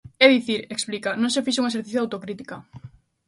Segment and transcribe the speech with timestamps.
[0.23, 2.55] É dicir, explica, non se fixo un exercicio de autocrítica.